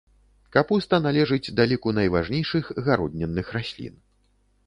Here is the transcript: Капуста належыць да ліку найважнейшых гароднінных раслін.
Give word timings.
Капуста 0.55 0.99
належыць 1.07 1.53
да 1.59 1.67
ліку 1.73 1.93
найважнейшых 1.99 2.71
гароднінных 2.87 3.53
раслін. 3.59 3.95